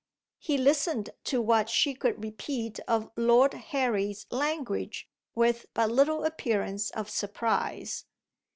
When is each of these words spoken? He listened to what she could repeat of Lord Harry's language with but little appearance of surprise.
He 0.39 0.57
listened 0.57 1.11
to 1.25 1.43
what 1.43 1.69
she 1.69 1.93
could 1.93 2.23
repeat 2.23 2.79
of 2.87 3.11
Lord 3.15 3.53
Harry's 3.53 4.25
language 4.31 5.07
with 5.35 5.67
but 5.75 5.91
little 5.91 6.23
appearance 6.23 6.89
of 6.89 7.07
surprise. 7.07 8.05